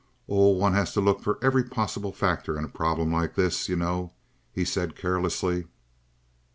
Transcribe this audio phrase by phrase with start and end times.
[0.27, 3.69] "Oh, one has to look out for every possible factor in a problem like this,
[3.69, 4.13] you know,"
[4.51, 5.67] he said carelessly.